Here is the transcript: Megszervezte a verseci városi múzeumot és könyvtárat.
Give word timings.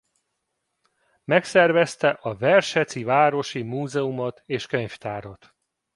Megszervezte 1.23 2.09
a 2.09 2.35
verseci 2.35 3.03
városi 3.03 3.61
múzeumot 3.61 4.41
és 4.45 4.65
könyvtárat. 4.65 5.55